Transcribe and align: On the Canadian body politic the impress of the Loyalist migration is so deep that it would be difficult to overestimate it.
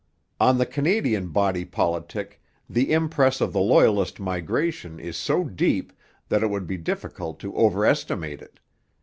On 0.39 0.57
the 0.57 0.65
Canadian 0.65 1.27
body 1.27 1.63
politic 1.63 2.41
the 2.67 2.91
impress 2.91 3.39
of 3.39 3.53
the 3.53 3.59
Loyalist 3.61 4.19
migration 4.19 4.99
is 4.99 5.15
so 5.15 5.43
deep 5.43 5.93
that 6.27 6.41
it 6.41 6.49
would 6.49 6.65
be 6.65 6.77
difficult 6.77 7.37
to 7.41 7.55
overestimate 7.55 8.41
it. 8.41 8.59